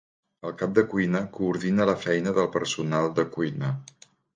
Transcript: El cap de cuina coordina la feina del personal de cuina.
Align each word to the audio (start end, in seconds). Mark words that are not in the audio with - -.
El 0.49 0.55
cap 0.61 0.73
de 0.77 0.83
cuina 0.93 1.21
coordina 1.37 1.89
la 1.93 1.97
feina 2.07 2.37
del 2.41 2.51
personal 2.59 3.15
de 3.23 3.31
cuina. 3.39 3.75